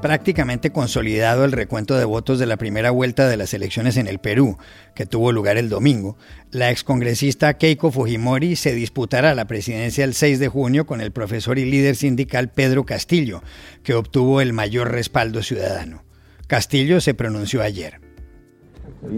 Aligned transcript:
prácticamente 0.00 0.70
consolidado 0.70 1.44
el 1.44 1.52
recuento 1.52 1.96
de 1.96 2.04
votos 2.04 2.38
de 2.38 2.46
la 2.46 2.56
primera 2.56 2.90
vuelta 2.90 3.28
de 3.28 3.36
las 3.36 3.52
elecciones 3.54 3.96
en 3.96 4.06
el 4.06 4.18
Perú, 4.18 4.56
que 4.94 5.06
tuvo 5.06 5.32
lugar 5.32 5.56
el 5.56 5.68
domingo, 5.68 6.16
la 6.50 6.70
excongresista 6.70 7.54
Keiko 7.54 7.90
Fujimori 7.90 8.56
se 8.56 8.74
disputará 8.74 9.34
la 9.34 9.46
presidencia 9.46 10.04
el 10.04 10.14
6 10.14 10.38
de 10.38 10.48
junio 10.48 10.86
con 10.86 11.00
el 11.00 11.10
profesor 11.10 11.58
y 11.58 11.64
líder 11.64 11.96
sindical 11.96 12.48
Pedro 12.48 12.84
Castillo, 12.84 13.42
que 13.82 13.94
obtuvo 13.94 14.40
el 14.40 14.52
mayor 14.52 14.90
respaldo 14.92 15.42
ciudadano. 15.42 16.04
Castillo 16.46 17.00
se 17.00 17.14
pronunció 17.14 17.62
ayer. 17.62 18.00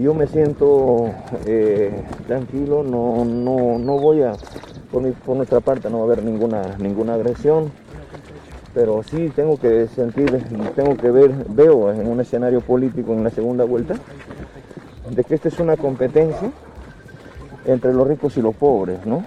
Yo 0.01 0.13
me 0.13 0.27
siento 0.27 1.13
eh, 1.45 2.03
tranquilo, 2.27 2.83
no, 2.83 3.23
no, 3.25 3.79
no 3.79 3.99
voy 3.99 4.21
a, 4.21 4.33
por, 4.91 5.01
nuestra 5.35 5.59
parte 5.59 5.89
no 5.89 5.99
va 5.99 6.03
a 6.03 6.05
haber 6.07 6.23
ninguna, 6.23 6.75
ninguna 6.77 7.13
agresión 7.15 7.71
pero 8.73 9.03
sí 9.03 9.31
tengo 9.35 9.57
que 9.57 9.87
sentir, 9.87 10.31
tengo 10.75 10.95
que 10.95 11.11
ver, 11.11 11.31
veo 11.49 11.91
en 11.91 12.07
un 12.07 12.19
escenario 12.21 12.61
político 12.61 13.13
en 13.13 13.23
la 13.23 13.29
segunda 13.29 13.63
vuelta, 13.63 13.95
de 15.09 15.23
que 15.23 15.35
esta 15.35 15.49
es 15.49 15.59
una 15.59 15.75
competencia 15.77 16.51
entre 17.65 17.93
los 17.93 18.07
ricos 18.07 18.37
y 18.37 18.41
los 18.41 18.55
pobres, 18.55 19.05
¿no? 19.05 19.23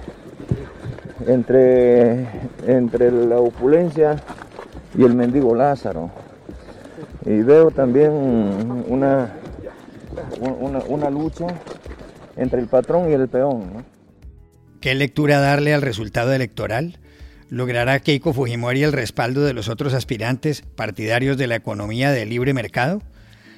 Entre, 1.27 2.27
entre 2.67 3.11
la 3.11 3.39
opulencia 3.39 4.17
y 4.97 5.05
el 5.05 5.15
mendigo 5.15 5.55
Lázaro. 5.55 6.11
Y 7.25 7.43
veo 7.43 7.71
también 7.71 8.13
una, 8.89 9.33
una, 10.41 10.79
una 10.89 11.11
lucha 11.11 11.47
entre 12.37 12.61
el 12.61 12.67
patrón 12.67 13.11
y 13.11 13.15
el 13.15 13.29
peón. 13.29 13.73
¿no? 13.75 13.85
¿Qué 14.81 14.95
lectura 14.95 15.41
darle 15.41 15.73
al 15.73 15.83
resultado 15.83 16.33
electoral? 16.33 16.99
¿Logrará 17.51 18.01
Keiko 18.01 18.33
Fujimori 18.33 18.83
el 18.83 18.93
respaldo 18.93 19.45
de 19.45 19.53
los 19.53 19.69
otros 19.69 19.95
aspirantes 19.95 20.63
partidarios 20.77 21.37
de 21.37 21.47
la 21.47 21.57
economía 21.57 22.11
de 22.11 22.27
libre 22.27 22.55
mercado? 22.55 23.03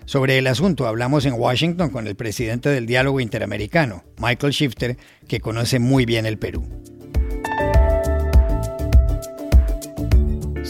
Sobre 0.04 0.38
el 0.38 0.46
asunto 0.46 0.86
hablamos 0.86 1.24
en 1.26 1.34
Washington 1.34 1.90
con 1.90 2.06
el 2.06 2.14
presidente 2.14 2.68
del 2.68 2.86
Diálogo 2.86 3.20
Interamericano, 3.20 4.04
Michael 4.18 4.52
Shifter, 4.52 4.96
que 5.26 5.40
conoce 5.40 5.78
muy 5.78 6.04
bien 6.06 6.26
el 6.26 6.38
Perú. 6.38 6.64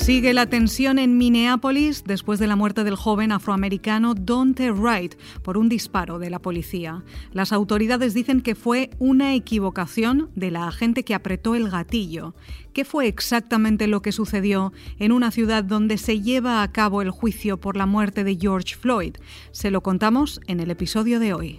Sigue 0.06 0.34
la 0.34 0.46
tensión 0.46 1.00
en 1.00 1.18
Minneapolis 1.18 2.04
después 2.06 2.38
de 2.38 2.46
la 2.46 2.54
muerte 2.54 2.84
del 2.84 2.94
joven 2.94 3.32
afroamericano 3.32 4.14
Dante 4.14 4.70
Wright 4.70 5.16
por 5.42 5.58
un 5.58 5.68
disparo 5.68 6.20
de 6.20 6.30
la 6.30 6.38
policía. 6.38 7.02
Las 7.32 7.52
autoridades 7.52 8.14
dicen 8.14 8.40
que 8.40 8.54
fue 8.54 8.90
una 9.00 9.34
equivocación 9.34 10.30
de 10.36 10.52
la 10.52 10.68
agente 10.68 11.02
que 11.02 11.12
apretó 11.12 11.56
el 11.56 11.70
gatillo. 11.70 12.36
¿Qué 12.72 12.84
fue 12.84 13.08
exactamente 13.08 13.88
lo 13.88 14.00
que 14.00 14.12
sucedió 14.12 14.72
en 15.00 15.10
una 15.10 15.32
ciudad 15.32 15.64
donde 15.64 15.98
se 15.98 16.20
lleva 16.20 16.62
a 16.62 16.70
cabo 16.70 17.02
el 17.02 17.10
juicio 17.10 17.56
por 17.56 17.76
la 17.76 17.86
muerte 17.86 18.22
de 18.22 18.38
George 18.40 18.76
Floyd? 18.76 19.16
Se 19.50 19.72
lo 19.72 19.80
contamos 19.80 20.40
en 20.46 20.60
el 20.60 20.70
episodio 20.70 21.18
de 21.18 21.34
hoy. 21.34 21.58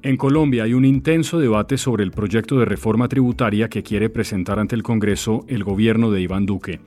En 0.00 0.16
Colombia 0.16 0.64
hay 0.64 0.72
un 0.72 0.86
intenso 0.86 1.38
debate 1.38 1.76
sobre 1.76 2.02
el 2.02 2.12
proyecto 2.12 2.58
de 2.58 2.64
reforma 2.64 3.08
tributaria 3.08 3.68
que 3.68 3.82
quiere 3.82 4.08
presentar 4.08 4.58
ante 4.58 4.74
el 4.74 4.82
Congreso 4.82 5.44
el 5.48 5.64
gobierno 5.64 6.10
de 6.10 6.22
Iván 6.22 6.46
Duque. 6.46 6.80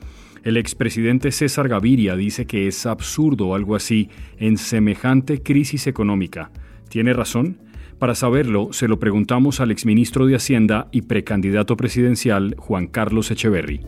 El 0.43 0.57
expresidente 0.57 1.31
César 1.31 1.67
Gaviria 1.67 2.15
dice 2.15 2.45
que 2.45 2.67
es 2.67 2.85
absurdo 2.85 3.55
algo 3.55 3.75
así 3.75 4.09
en 4.37 4.57
semejante 4.57 5.41
crisis 5.41 5.87
económica. 5.87 6.51
¿Tiene 6.89 7.13
razón? 7.13 7.59
Para 7.99 8.13
saberlo, 8.13 8.73
se 8.73 8.87
lo 8.87 8.99
preguntamos 8.99 9.59
al 9.59 9.71
exministro 9.71 10.27
de 10.27 10.35
Hacienda 10.35 10.87
y 10.91 11.01
precandidato 11.01 11.75
presidencial 11.75 12.55
Juan 12.57 12.87
Carlos 12.87 13.31
Echeverry. 13.31 13.81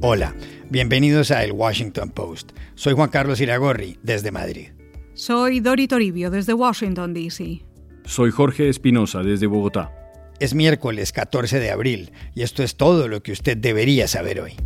Hola, 0.00 0.34
bienvenidos 0.70 1.30
a 1.30 1.44
El 1.44 1.52
Washington 1.52 2.10
Post. 2.10 2.52
Soy 2.74 2.94
Juan 2.94 3.10
Carlos 3.10 3.40
Iragorri, 3.40 3.98
desde 4.02 4.32
Madrid. 4.32 4.68
Soy 5.12 5.60
Dori 5.60 5.86
Toribio, 5.86 6.30
desde 6.30 6.54
Washington, 6.54 7.12
D.C. 7.12 7.62
Soy 8.04 8.30
Jorge 8.30 8.68
Espinosa, 8.68 9.22
desde 9.22 9.46
Bogotá. 9.46 10.01
Es 10.42 10.54
miércoles 10.54 11.12
14 11.12 11.60
de 11.60 11.70
abril 11.70 12.10
y 12.34 12.42
esto 12.42 12.64
es 12.64 12.74
todo 12.74 13.06
lo 13.06 13.22
que 13.22 13.30
usted 13.30 13.56
debería 13.56 14.08
saber 14.08 14.40
hoy. 14.40 14.56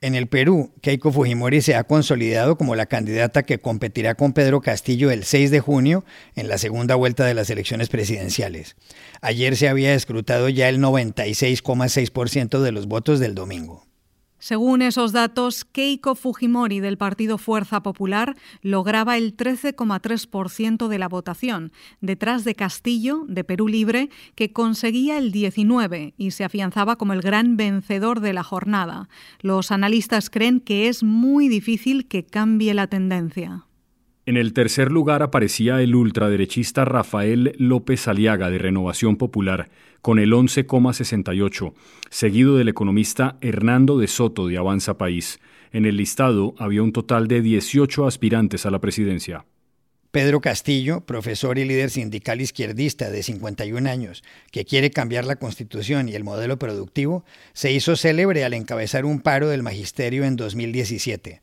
En 0.00 0.14
el 0.14 0.28
Perú, 0.28 0.72
Keiko 0.82 1.10
Fujimori 1.10 1.62
se 1.62 1.74
ha 1.74 1.82
consolidado 1.82 2.56
como 2.56 2.76
la 2.76 2.86
candidata 2.86 3.42
que 3.42 3.58
competirá 3.58 4.14
con 4.14 4.34
Pedro 4.34 4.60
Castillo 4.60 5.10
el 5.10 5.24
6 5.24 5.50
de 5.50 5.58
junio 5.58 6.04
en 6.36 6.46
la 6.46 6.58
segunda 6.58 6.94
vuelta 6.94 7.24
de 7.24 7.34
las 7.34 7.50
elecciones 7.50 7.88
presidenciales. 7.88 8.76
Ayer 9.20 9.56
se 9.56 9.68
había 9.68 9.94
escrutado 9.94 10.48
ya 10.48 10.68
el 10.68 10.78
96,6% 10.78 12.60
de 12.60 12.70
los 12.70 12.86
votos 12.86 13.18
del 13.18 13.34
domingo. 13.34 13.84
Según 14.44 14.82
esos 14.82 15.12
datos, 15.12 15.64
Keiko 15.64 16.14
Fujimori 16.14 16.78
del 16.80 16.98
partido 16.98 17.38
Fuerza 17.38 17.82
Popular 17.82 18.36
lograba 18.60 19.16
el 19.16 19.34
13,3% 19.34 20.86
de 20.86 20.98
la 20.98 21.08
votación, 21.08 21.72
detrás 22.02 22.44
de 22.44 22.54
Castillo, 22.54 23.24
de 23.26 23.42
Perú 23.42 23.68
Libre, 23.68 24.10
que 24.34 24.52
conseguía 24.52 25.16
el 25.16 25.32
19% 25.32 26.12
y 26.18 26.32
se 26.32 26.44
afianzaba 26.44 26.96
como 26.96 27.14
el 27.14 27.22
gran 27.22 27.56
vencedor 27.56 28.20
de 28.20 28.34
la 28.34 28.42
jornada. 28.42 29.08
Los 29.40 29.72
analistas 29.72 30.28
creen 30.28 30.60
que 30.60 30.88
es 30.88 31.02
muy 31.02 31.48
difícil 31.48 32.06
que 32.06 32.26
cambie 32.26 32.74
la 32.74 32.86
tendencia. 32.86 33.64
En 34.26 34.38
el 34.38 34.54
tercer 34.54 34.90
lugar 34.90 35.22
aparecía 35.22 35.82
el 35.82 35.94
ultraderechista 35.94 36.86
Rafael 36.86 37.54
López 37.58 38.08
Aliaga 38.08 38.48
de 38.48 38.56
Renovación 38.56 39.16
Popular, 39.16 39.68
con 40.00 40.18
el 40.18 40.32
11,68, 40.32 41.74
seguido 42.08 42.56
del 42.56 42.70
economista 42.70 43.36
Hernando 43.42 43.98
de 43.98 44.06
Soto 44.06 44.46
de 44.46 44.56
Avanza 44.56 44.96
País. 44.96 45.40
En 45.72 45.84
el 45.84 45.98
listado 45.98 46.54
había 46.56 46.82
un 46.82 46.92
total 46.92 47.28
de 47.28 47.42
18 47.42 48.06
aspirantes 48.06 48.64
a 48.64 48.70
la 48.70 48.80
presidencia. 48.80 49.44
Pedro 50.10 50.40
Castillo, 50.40 51.02
profesor 51.04 51.58
y 51.58 51.66
líder 51.66 51.90
sindical 51.90 52.40
izquierdista 52.40 53.10
de 53.10 53.22
51 53.22 53.90
años, 53.90 54.24
que 54.50 54.64
quiere 54.64 54.90
cambiar 54.90 55.26
la 55.26 55.36
constitución 55.36 56.08
y 56.08 56.14
el 56.14 56.24
modelo 56.24 56.58
productivo, 56.58 57.26
se 57.52 57.72
hizo 57.72 57.94
célebre 57.94 58.44
al 58.44 58.54
encabezar 58.54 59.04
un 59.04 59.20
paro 59.20 59.48
del 59.48 59.62
magisterio 59.62 60.24
en 60.24 60.36
2017 60.36 61.42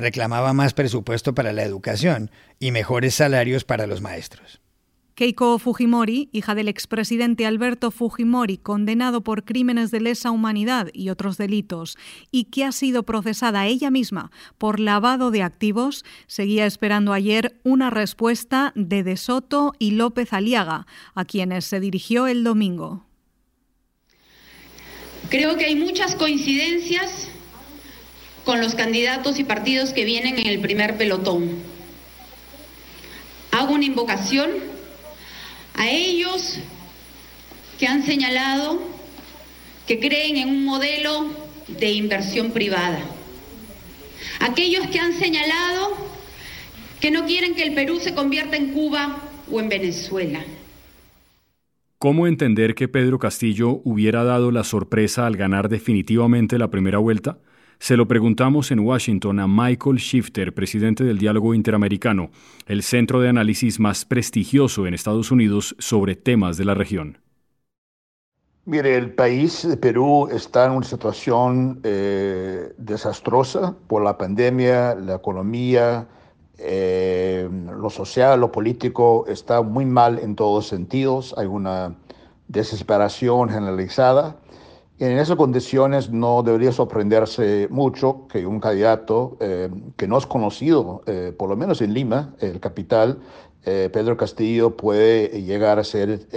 reclamaba 0.00 0.52
más 0.52 0.74
presupuesto 0.74 1.34
para 1.34 1.52
la 1.52 1.62
educación 1.62 2.30
y 2.58 2.72
mejores 2.72 3.14
salarios 3.14 3.64
para 3.64 3.86
los 3.86 4.00
maestros. 4.00 4.60
Keiko 5.20 5.58
Fujimori, 5.58 6.30
hija 6.32 6.54
del 6.54 6.68
expresidente 6.68 7.44
Alberto 7.44 7.90
Fujimori, 7.90 8.56
condenado 8.56 9.22
por 9.22 9.44
crímenes 9.44 9.90
de 9.90 10.00
lesa 10.00 10.30
humanidad 10.30 10.88
y 10.94 11.10
otros 11.10 11.36
delitos, 11.36 11.98
y 12.30 12.44
que 12.44 12.64
ha 12.64 12.72
sido 12.72 13.02
procesada 13.02 13.66
ella 13.66 13.90
misma 13.90 14.30
por 14.56 14.80
lavado 14.80 15.30
de 15.30 15.42
activos, 15.42 16.06
seguía 16.26 16.64
esperando 16.64 17.12
ayer 17.12 17.60
una 17.64 17.90
respuesta 17.90 18.72
de 18.76 19.02
De 19.02 19.18
Soto 19.18 19.74
y 19.78 19.90
López 19.90 20.32
Aliaga, 20.32 20.86
a 21.14 21.26
quienes 21.26 21.66
se 21.66 21.80
dirigió 21.80 22.26
el 22.26 22.42
domingo. 22.42 23.04
Creo 25.28 25.58
que 25.58 25.66
hay 25.66 25.76
muchas 25.76 26.14
coincidencias 26.14 27.30
con 28.44 28.60
los 28.60 28.74
candidatos 28.74 29.38
y 29.38 29.44
partidos 29.44 29.92
que 29.92 30.04
vienen 30.04 30.38
en 30.38 30.46
el 30.46 30.60
primer 30.60 30.96
pelotón. 30.96 31.48
Hago 33.52 33.74
una 33.74 33.84
invocación 33.84 34.50
a 35.74 35.88
ellos 35.88 36.58
que 37.78 37.86
han 37.86 38.04
señalado 38.04 38.80
que 39.86 39.98
creen 39.98 40.36
en 40.36 40.48
un 40.48 40.64
modelo 40.64 41.26
de 41.66 41.92
inversión 41.92 42.52
privada. 42.52 43.00
Aquellos 44.40 44.86
que 44.88 45.00
han 45.00 45.12
señalado 45.14 45.96
que 47.00 47.10
no 47.10 47.24
quieren 47.26 47.54
que 47.54 47.62
el 47.62 47.74
Perú 47.74 47.98
se 48.00 48.14
convierta 48.14 48.56
en 48.56 48.72
Cuba 48.72 49.22
o 49.50 49.60
en 49.60 49.68
Venezuela. 49.68 50.44
¿Cómo 51.98 52.26
entender 52.26 52.74
que 52.74 52.88
Pedro 52.88 53.18
Castillo 53.18 53.80
hubiera 53.84 54.24
dado 54.24 54.50
la 54.50 54.64
sorpresa 54.64 55.26
al 55.26 55.36
ganar 55.36 55.68
definitivamente 55.68 56.58
la 56.58 56.70
primera 56.70 56.98
vuelta? 56.98 57.38
Se 57.80 57.96
lo 57.96 58.06
preguntamos 58.06 58.70
en 58.72 58.80
Washington 58.80 59.40
a 59.40 59.48
Michael 59.48 59.96
Shifter, 59.96 60.52
presidente 60.52 61.02
del 61.02 61.16
Diálogo 61.16 61.54
Interamericano, 61.54 62.30
el 62.66 62.82
centro 62.82 63.22
de 63.22 63.30
análisis 63.30 63.80
más 63.80 64.04
prestigioso 64.04 64.86
en 64.86 64.92
Estados 64.92 65.30
Unidos 65.30 65.74
sobre 65.78 66.14
temas 66.14 66.58
de 66.58 66.66
la 66.66 66.74
región. 66.74 67.16
Mire, 68.66 68.98
el 68.98 69.14
país 69.14 69.66
de 69.66 69.78
Perú 69.78 70.28
está 70.30 70.66
en 70.66 70.72
una 70.72 70.86
situación 70.86 71.80
eh, 71.82 72.74
desastrosa 72.76 73.74
por 73.86 74.04
la 74.04 74.18
pandemia, 74.18 74.94
la 74.94 75.14
economía, 75.14 76.06
eh, 76.58 77.48
lo 77.50 77.88
social, 77.88 78.40
lo 78.40 78.52
político 78.52 79.24
está 79.26 79.62
muy 79.62 79.86
mal 79.86 80.18
en 80.18 80.36
todos 80.36 80.68
sentidos. 80.68 81.34
Hay 81.38 81.46
una 81.46 81.94
desesperación 82.46 83.48
generalizada 83.48 84.36
En 85.00 85.18
esas 85.18 85.36
condiciones 85.36 86.10
no 86.10 86.42
debería 86.42 86.72
sorprenderse 86.72 87.68
mucho 87.70 88.26
que 88.30 88.44
un 88.44 88.60
candidato 88.60 89.38
eh, 89.40 89.70
que 89.96 90.06
no 90.06 90.18
es 90.18 90.26
conocido, 90.26 91.00
eh, 91.06 91.32
por 91.34 91.48
lo 91.48 91.56
menos 91.56 91.80
en 91.80 91.94
Lima, 91.94 92.34
el 92.38 92.60
capital, 92.60 93.18
eh, 93.64 93.88
Pedro 93.90 94.18
Castillo 94.18 94.76
puede 94.76 95.42
llegar 95.42 95.78
a 95.78 95.84
ser 95.84 96.28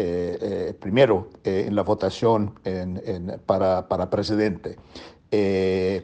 primero 0.79 1.27
en 1.43 1.75
la 1.75 1.83
votación 1.83 2.53
para, 3.45 3.89
para, 3.89 4.09
presidente. 4.09 4.77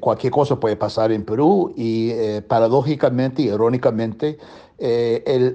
cualquier 0.01 0.33
cosa 0.33 0.59
puede 0.59 0.75
pasar 0.75 1.13
en 1.13 1.23
Perú 1.23 1.73
y 1.77 2.11
paradójicamente 2.41 3.41
y 3.41 3.47
irónicamente 3.47 4.37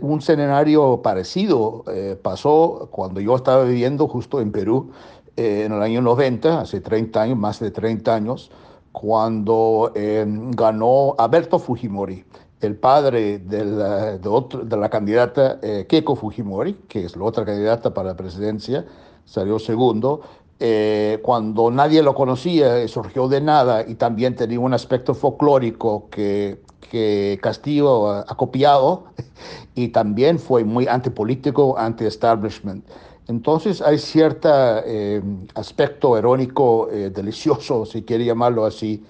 un 0.01 0.19
escenario 0.19 1.03
parecido 1.03 1.85
pasó 2.23 2.89
cuando 2.91 3.21
yo 3.21 3.37
estaba 3.37 3.65
viviendo 3.65 4.07
justo 4.09 4.41
en 4.41 4.53
Perú 4.53 4.91
en 5.37 5.73
el 5.73 5.83
año 5.83 6.01
90, 6.01 6.61
hace 6.61 6.81
30 6.81 7.23
años, 7.23 7.39
más 7.39 7.61
de 7.61 7.71
30 7.71 8.15
años, 8.15 8.51
cuando 8.93 9.91
em, 9.95 10.53
ganó 10.53 11.17
Alberto 11.19 11.59
Fujimori, 11.59 12.25
el 12.61 12.77
padre 12.77 13.39
de 13.41 13.65
la, 13.65 14.19
de, 14.19 14.77
la 14.77 14.89
candidata 14.89 15.59
eh, 15.63 15.87
Keiko 15.89 16.15
Fujimori, 16.15 16.75
que 16.89 17.05
es 17.05 17.17
la 17.17 17.25
otra 17.25 17.45
candidata 17.45 17.93
para 17.93 18.11
la 18.11 18.17
presidencia, 18.17 18.87
salió 19.25 19.59
segundo. 19.59 20.21
Eh, 20.61 21.19
cuando 21.23 21.71
nadie 21.73 22.03
lo 22.03 22.15
conocía, 22.15 22.87
surgió 22.87 23.27
de 23.27 23.41
nada 23.41 23.85
y 23.87 23.97
también 23.97 24.37
tenía 24.37 24.61
un 24.61 24.73
aspecto 24.73 25.13
folclórico 25.13 26.09
que, 26.09 26.63
que 26.91 27.39
Castillo 27.43 28.09
ha, 28.09 28.21
ha 28.21 28.37
copiado 28.37 29.07
y 29.75 29.89
también 29.89 30.39
fue 30.39 30.65
muy 30.65 30.87
antipolítico, 30.87 31.77
anti-establishment. 31.77 32.85
Entonces 33.27 33.81
hay 33.81 33.99
cierto 33.99 34.51
eh, 34.85 35.23
aspecto 35.55 36.19
irónico, 36.19 36.91
eh, 36.91 37.11
delicioso, 37.11 37.87
si 37.87 38.03
quiere 38.03 38.25
llamarlo 38.25 38.67
así, 38.67 39.03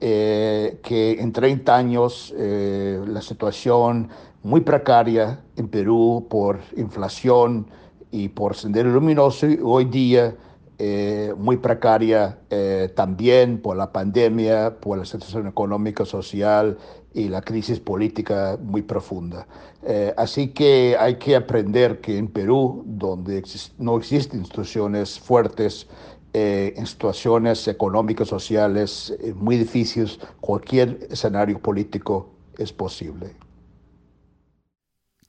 eh, 0.00 0.78
que 0.82 1.20
en 1.20 1.32
30 1.32 1.76
años 1.76 2.32
la 2.36 3.20
situación 3.20 4.08
muy 4.42 4.60
precaria 4.60 5.40
en 5.56 5.68
Perú 5.68 6.26
por 6.30 6.60
inflación 6.76 7.66
y 8.10 8.28
por 8.28 8.54
Sendero 8.54 8.90
Luminoso, 8.90 9.46
hoy 9.64 9.84
día 9.86 10.34
muy 11.36 11.56
precaria 11.56 12.38
también 12.94 13.60
por 13.60 13.76
la 13.76 13.92
pandemia, 13.92 14.76
por 14.78 14.98
la 14.98 15.04
situación 15.04 15.48
económica, 15.48 16.04
social 16.04 16.78
y 17.14 17.28
la 17.28 17.42
crisis 17.42 17.80
política 17.80 18.58
muy 18.62 18.82
profunda. 18.82 19.46
Eh, 19.84 20.12
así 20.16 20.48
que 20.48 20.96
hay 20.98 21.16
que 21.16 21.34
aprender 21.36 22.00
que 22.00 22.16
en 22.16 22.28
Perú, 22.28 22.84
donde 22.86 23.42
no 23.78 23.96
existen 23.96 24.40
instituciones 24.40 25.18
fuertes, 25.18 25.86
eh, 26.34 26.74
en 26.76 26.86
situaciones 26.86 27.66
económicas, 27.68 28.28
sociales 28.28 29.14
eh, 29.20 29.32
muy 29.34 29.56
difíciles, 29.56 30.18
cualquier 30.40 31.08
escenario 31.10 31.58
político 31.58 32.34
es 32.58 32.72
posible. 32.72 33.34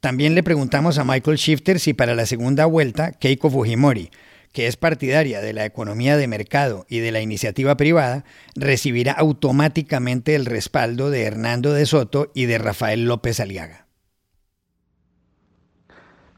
También 0.02 0.36
le 0.36 0.44
preguntamos 0.44 0.98
a 0.98 1.04
Michael 1.04 1.38
Shifter 1.38 1.80
si 1.80 1.94
para 1.94 2.16
la 2.16 2.26
segunda 2.26 2.66
vuelta 2.66 3.12
Keiko 3.12 3.50
Fujimori, 3.50 4.12
que 4.54 4.68
es 4.68 4.78
partidaria 4.78 5.42
de 5.42 5.54
la 5.54 5.66
economía 5.66 6.18
de 6.18 6.28
mercado 6.28 6.86
y 6.90 7.00
de 7.00 7.12
la 7.12 7.22
iniciativa 7.22 7.76
privada, 7.78 8.26
recibirá 8.56 9.14
automáticamente 9.14 10.36
el 10.36 10.46
respaldo 10.46 11.10
de 11.10 11.24
Hernando 11.24 11.74
de 11.74 11.86
Soto 11.86 12.32
y 12.34 12.46
de 12.46 12.58
Rafael 12.58 13.06
López 13.06 13.40
Aliaga. 13.40 13.90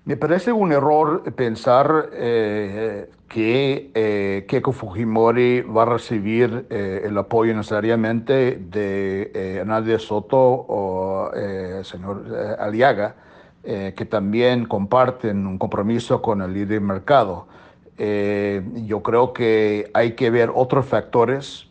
Me 0.03 0.17
parece 0.17 0.51
un 0.51 0.71
error 0.71 1.23
pensar 1.35 2.09
eh, 2.13 3.07
que 3.27 3.91
eh, 3.93 4.45
Keiko 4.47 4.71
Fujimori 4.71 5.61
va 5.61 5.83
a 5.83 5.85
recibir 5.85 6.65
eh, 6.71 7.03
el 7.05 7.15
apoyo 7.19 7.53
necesariamente 7.55 8.59
de 8.59 9.31
Hernando 9.59 9.91
de 9.91 9.99
Soto 9.99 10.37
o 10.39 11.31
el 11.33 11.85
señor 11.85 12.25
Aliaga, 12.59 13.15
que 13.63 14.07
también 14.09 14.65
comparten 14.65 15.45
un 15.45 15.59
compromiso 15.59 16.19
con 16.19 16.41
el 16.41 16.67
del 16.67 16.81
mercado. 16.81 17.47
Eh, 17.97 18.61
yo 18.85 19.03
creo 19.03 19.33
que 19.33 19.91
hay 19.93 20.13
que 20.13 20.29
ver 20.29 20.51
otros 20.53 20.85
factores 20.85 21.67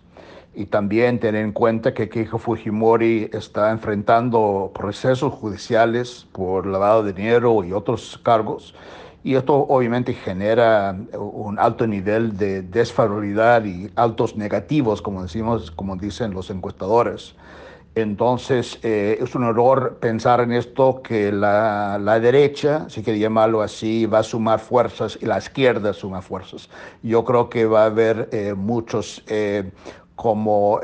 y 0.55 0.67
también 0.67 1.21
tener 1.21 1.45
en 1.45 1.53
cuenta 1.53 1.95
que 1.95 2.09
Keiko 2.09 2.39
Fujimori 2.39 3.31
está 3.33 3.71
enfrentando 3.71 4.73
procesos 4.75 5.33
judiciales 5.33 6.27
por 6.33 6.67
lavado 6.67 7.03
de 7.03 7.13
dinero 7.13 7.65
y 7.65 7.73
otros 7.73 8.21
cargos. 8.23 8.75
Y 9.23 9.35
esto 9.35 9.55
obviamente 9.55 10.15
genera 10.15 10.97
un 11.13 11.59
alto 11.59 11.87
nivel 11.87 12.37
de 12.37 12.63
desfavorabilidad 12.63 13.65
y 13.65 13.91
altos 13.95 14.35
negativos, 14.37 15.03
como 15.03 15.23
decimos, 15.23 15.71
como 15.71 15.97
dicen 15.97 16.33
los 16.33 16.49
encuestadores. 16.51 17.35
Entonces, 17.97 18.79
eh, 18.85 19.19
es 19.21 19.35
un 19.35 19.45
error 19.45 19.99
pensar 20.01 20.41
en 20.41 20.53
esto 20.53 21.03
que 21.03 21.33
la, 21.33 21.99
la, 22.01 22.21
derecha, 22.21 22.89
si 22.89 23.03
quiere 23.03 23.19
llamarlo 23.19 23.63
así, 23.63 24.07
va 24.07 24.21
a 24.21 24.23
sumar 24.23 24.61
fuerzas 24.61 25.19
y 25.21 25.27
la 25.27 25.39
izquierda 25.39 25.93
suma 25.93 26.23
fuerzas. 26.23 26.71
Yo 27.03 27.25
creo 27.25 27.51
que 27.51 27.67
va 27.67 27.83
a 27.83 27.87
haber 27.87 28.29
eh, 28.31 28.55
muchos 28.55 29.25
eh, 29.27 29.73
como 30.15 30.79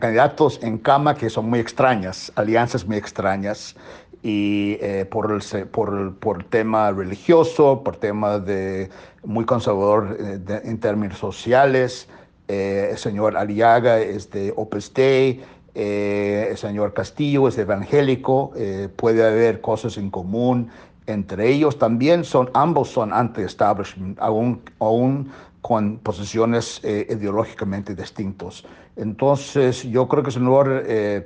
candidatos 0.00 0.60
en 0.62 0.78
cama 0.78 1.14
que 1.16 1.28
son 1.28 1.50
muy 1.50 1.58
extrañas, 1.58 2.32
alianzas 2.36 2.86
muy 2.86 2.96
extrañas, 2.96 3.74
y 4.22 4.76
por, 5.10 5.32
el, 5.32 5.66
por, 5.66 6.14
por 6.16 6.44
tema 6.44 6.92
religioso, 6.92 7.82
por 7.82 7.96
tema 7.96 8.38
de 8.38 8.90
muy 9.24 9.44
conservador 9.44 10.16
en 10.20 10.78
términos 10.78 11.18
sociales, 11.18 12.08
eh, 12.48 12.88
el 12.92 12.96
señor 12.96 13.36
Aliaga 13.36 14.00
es 14.00 14.30
de 14.30 14.54
Opus 14.56 14.92
Dei, 14.94 15.42
eh, 15.74 16.48
el 16.50 16.56
señor 16.56 16.94
Castillo 16.94 17.46
es 17.46 17.58
evangélico, 17.58 18.52
eh, 18.56 18.88
puede 18.96 19.24
haber 19.24 19.60
cosas 19.60 19.98
en 19.98 20.10
común 20.10 20.70
entre 21.06 21.50
ellos. 21.50 21.78
También 21.78 22.24
son, 22.24 22.50
ambos 22.54 22.88
son 22.88 23.12
anti-establishment, 23.12 24.18
aún, 24.18 24.62
aún 24.78 25.30
con 25.60 25.98
posiciones 25.98 26.80
ideológicamente 26.82 27.94
distintos. 27.94 28.64
Entonces, 28.96 29.82
yo 29.82 30.08
creo 30.08 30.22
que 30.22 30.30
es 30.30 30.36
un 30.36 30.46
error 30.46 30.84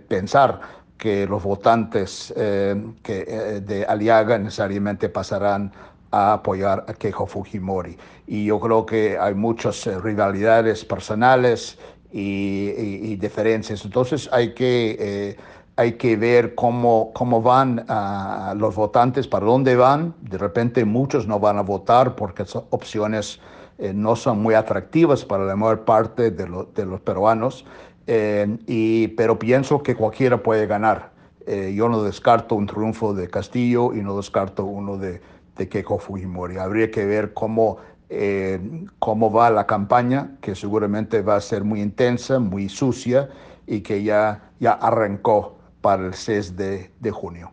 pensar 0.08 0.60
que 0.96 1.26
los 1.26 1.42
votantes 1.42 2.32
que, 2.36 3.62
de 3.64 3.84
Aliaga 3.84 4.38
necesariamente 4.38 5.08
pasarán 5.08 5.72
a 6.12 6.34
apoyar 6.34 6.84
a 6.86 6.92
Keiko 6.92 7.26
Fujimori. 7.26 7.96
Y 8.26 8.44
yo 8.44 8.60
creo 8.60 8.86
que 8.86 9.18
hay 9.18 9.34
muchas 9.34 9.86
eh, 9.86 9.98
rivalidades 9.98 10.84
personales 10.84 11.78
y, 12.12 13.16
diferencias. 13.16 13.84
Entonces 13.84 14.28
hay 14.32 14.52
que, 14.52 14.96
eh, 14.98 15.36
hay 15.76 15.92
que 15.92 16.16
ver 16.16 16.54
cómo, 16.54 17.10
cómo 17.14 17.40
van 17.40 17.86
uh, 17.88 18.54
los 18.56 18.74
votantes, 18.74 19.26
para 19.26 19.46
dónde 19.46 19.74
van. 19.74 20.14
De 20.20 20.36
repente 20.36 20.84
muchos 20.84 21.26
no 21.26 21.40
van 21.40 21.56
a 21.56 21.62
votar 21.62 22.14
porque 22.14 22.44
son 22.44 22.64
opciones 22.70 23.40
eh, 23.78 23.92
no 23.94 24.14
son 24.14 24.42
muy 24.42 24.54
atractivas 24.54 25.24
para 25.24 25.44
la 25.44 25.56
mayor 25.56 25.84
parte 25.84 26.30
de, 26.30 26.66
de 26.74 26.86
los 26.86 27.00
peruanos. 27.00 27.64
y, 28.06 29.08
pero 29.08 29.38
pienso 29.38 29.82
que 29.82 29.94
cualquiera 29.94 30.42
puede 30.42 30.66
ganar. 30.66 31.12
yo 31.46 31.88
no 31.88 32.02
descarto 32.02 32.56
un 32.56 32.66
triunfo 32.66 33.14
de 33.14 33.28
Castillo 33.28 33.94
y 33.94 34.02
no 34.02 34.16
descarto 34.16 34.64
uno 34.64 34.98
de, 34.98 35.20
de 35.56 35.68
Keiko 35.68 35.98
Fujimori. 35.98 36.58
Habría 36.58 36.90
que 36.90 37.04
ver 37.04 37.32
cómo, 37.32 37.78
eh, 38.08 38.60
cómo 38.98 39.32
va 39.32 39.50
la 39.50 39.66
campaña, 39.66 40.36
que 40.40 40.54
seguramente 40.54 41.22
va 41.22 41.36
a 41.36 41.40
ser 41.40 41.64
muy 41.64 41.80
intensa, 41.80 42.38
muy 42.38 42.68
sucia 42.68 43.28
y 43.66 43.80
que 43.80 44.02
ya, 44.02 44.50
ya 44.60 44.72
arrancó 44.72 45.58
para 45.80 46.06
el 46.06 46.14
6 46.14 46.56
de, 46.56 46.90
de 47.00 47.10
junio. 47.10 47.52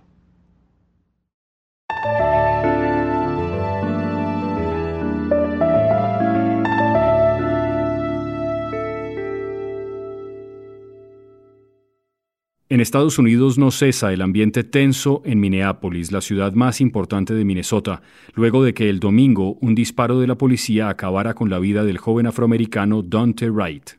En 12.71 12.81
Estados 12.81 13.17
Unidos 13.17 13.57
no 13.57 13.71
cesa 13.71 14.13
el 14.13 14.21
ambiente 14.21 14.63
tenso 14.63 15.23
en 15.25 15.39
Minneapolis, 15.39 16.11
la 16.11 16.21
ciudad 16.21 16.53
más 16.53 16.81
importante 16.81 17.33
de 17.33 17.43
Minnesota, 17.43 18.03
luego 18.35 18.63
de 18.63 18.75
que 18.75 18.91
el 18.91 18.99
domingo 18.99 19.57
un 19.59 19.73
disparo 19.73 20.19
de 20.19 20.27
la 20.27 20.35
policía 20.35 20.87
acabara 20.87 21.33
con 21.33 21.49
la 21.49 21.57
vida 21.57 21.83
del 21.83 21.97
joven 21.97 22.27
afroamericano 22.27 23.01
Dante 23.01 23.49
Wright. 23.49 23.93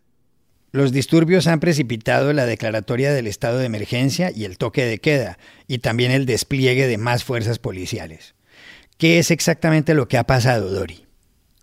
Los 0.70 0.92
disturbios 0.92 1.48
han 1.48 1.58
precipitado 1.58 2.32
la 2.32 2.46
declaratoria 2.46 3.12
del 3.12 3.26
estado 3.26 3.58
de 3.58 3.66
emergencia 3.66 4.30
y 4.32 4.44
el 4.44 4.56
toque 4.56 4.84
de 4.84 4.98
queda, 5.00 5.38
y 5.66 5.78
también 5.78 6.12
el 6.12 6.24
despliegue 6.24 6.86
de 6.86 6.96
más 6.96 7.24
fuerzas 7.24 7.58
policiales. 7.58 8.36
¿Qué 8.98 9.18
es 9.18 9.32
exactamente 9.32 9.94
lo 9.94 10.06
que 10.06 10.16
ha 10.16 10.28
pasado, 10.28 10.70
Dori? 10.70 11.09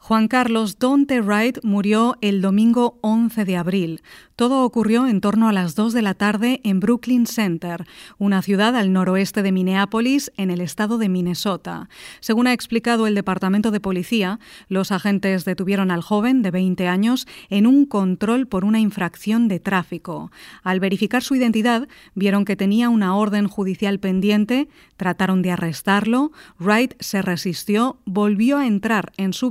Juan 0.07 0.29
Carlos 0.29 0.79
Donte 0.79 1.19
Wright 1.19 1.57
murió 1.63 2.15
el 2.21 2.41
domingo 2.41 2.97
11 3.01 3.43
de 3.43 3.57
abril. 3.57 4.01
Todo 4.37 4.63
ocurrió 4.63 5.05
en 5.05 5.19
torno 5.19 5.49
a 5.49 5.51
las 5.51 5.75
2 5.75 5.91
de 5.91 6.01
la 6.01 6.13
tarde 6.13 6.61
en 6.63 6.79
Brooklyn 6.79 7.25
Center, 7.25 7.85
una 8.17 8.41
ciudad 8.41 8.73
al 8.77 8.93
noroeste 8.93 9.41
de 9.41 9.51
Minneapolis, 9.51 10.31
en 10.37 10.49
el 10.49 10.61
estado 10.61 10.97
de 10.97 11.09
Minnesota. 11.09 11.89
Según 12.21 12.47
ha 12.47 12.53
explicado 12.53 13.05
el 13.05 13.15
Departamento 13.15 13.69
de 13.69 13.81
Policía, 13.81 14.39
los 14.69 14.93
agentes 14.93 15.43
detuvieron 15.43 15.91
al 15.91 16.03
joven 16.03 16.41
de 16.41 16.51
20 16.51 16.87
años 16.87 17.27
en 17.49 17.67
un 17.67 17.85
control 17.85 18.47
por 18.47 18.63
una 18.63 18.79
infracción 18.79 19.49
de 19.49 19.59
tráfico. 19.59 20.31
Al 20.63 20.79
verificar 20.79 21.21
su 21.21 21.35
identidad, 21.35 21.89
vieron 22.15 22.45
que 22.45 22.55
tenía 22.55 22.87
una 22.87 23.13
orden 23.13 23.49
judicial 23.49 23.99
pendiente, 23.99 24.69
trataron 24.95 25.41
de 25.41 25.51
arrestarlo, 25.51 26.31
Wright 26.59 26.93
se 27.01 27.21
resistió, 27.21 27.99
volvió 28.05 28.59
a 28.59 28.67
entrar 28.67 29.11
en 29.17 29.33
su 29.33 29.49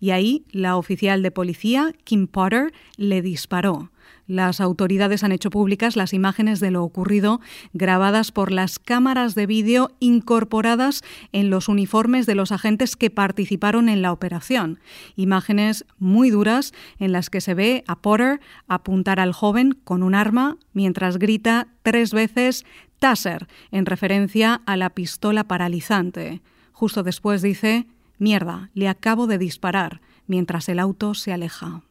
y 0.00 0.10
ahí 0.10 0.44
la 0.50 0.76
oficial 0.76 1.22
de 1.22 1.30
policía, 1.30 1.92
Kim 2.04 2.26
Potter, 2.26 2.72
le 2.96 3.22
disparó. 3.22 3.90
Las 4.26 4.60
autoridades 4.60 5.24
han 5.24 5.32
hecho 5.32 5.50
públicas 5.50 5.96
las 5.96 6.14
imágenes 6.14 6.60
de 6.60 6.70
lo 6.70 6.84
ocurrido 6.84 7.40
grabadas 7.72 8.32
por 8.32 8.52
las 8.52 8.78
cámaras 8.78 9.34
de 9.34 9.46
vídeo 9.46 9.90
incorporadas 10.00 11.02
en 11.32 11.50
los 11.50 11.68
uniformes 11.68 12.24
de 12.26 12.34
los 12.34 12.52
agentes 12.52 12.96
que 12.96 13.10
participaron 13.10 13.88
en 13.88 14.00
la 14.00 14.12
operación. 14.12 14.78
Imágenes 15.16 15.84
muy 15.98 16.30
duras 16.30 16.72
en 16.98 17.12
las 17.12 17.30
que 17.30 17.40
se 17.40 17.54
ve 17.54 17.84
a 17.86 17.96
Potter 17.96 18.40
apuntar 18.68 19.20
al 19.20 19.32
joven 19.32 19.72
con 19.84 20.02
un 20.02 20.14
arma 20.14 20.56
mientras 20.72 21.18
grita 21.18 21.68
tres 21.82 22.12
veces 22.12 22.64
Taser 22.98 23.48
en 23.72 23.84
referencia 23.84 24.62
a 24.64 24.76
la 24.76 24.90
pistola 24.90 25.44
paralizante. 25.44 26.40
Justo 26.70 27.02
después 27.02 27.42
dice, 27.42 27.86
Mierda, 28.22 28.70
le 28.72 28.88
acabo 28.88 29.26
de 29.26 29.36
disparar, 29.36 30.00
mientras 30.28 30.68
el 30.68 30.78
auto 30.78 31.12
se 31.12 31.32
aleja. 31.32 31.82